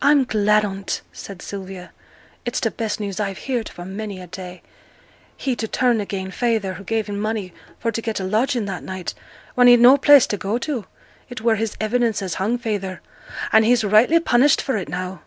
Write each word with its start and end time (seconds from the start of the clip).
'I'm 0.00 0.24
glad 0.24 0.64
on 0.64 0.84
't,' 0.84 1.02
said 1.12 1.42
Sylvia; 1.42 1.90
'it's 2.46 2.58
t' 2.58 2.70
best 2.70 3.00
news 3.00 3.20
I've 3.20 3.36
heered 3.36 3.68
for 3.68 3.84
many 3.84 4.18
a 4.18 4.26
day, 4.26 4.62
he, 5.36 5.54
to 5.56 5.68
turn 5.68 6.00
again' 6.00 6.30
feyther, 6.30 6.72
who 6.72 6.84
gave 6.84 7.06
him 7.06 7.20
money 7.20 7.52
fo 7.78 7.90
t' 7.90 8.00
get 8.00 8.18
a 8.18 8.24
lodging 8.24 8.64
that 8.64 8.82
night, 8.82 9.12
when 9.56 9.66
he'd 9.66 9.80
no 9.80 9.98
place 9.98 10.26
to 10.28 10.38
go 10.38 10.56
to. 10.56 10.86
It 11.28 11.42
were 11.42 11.56
his 11.56 11.76
evidence 11.82 12.22
as 12.22 12.36
hung 12.40 12.56
feyther; 12.56 13.02
and 13.52 13.62
he's 13.62 13.84
rightly 13.84 14.20
punished 14.20 14.62
for 14.62 14.78
it 14.78 14.88
now.' 14.88 15.20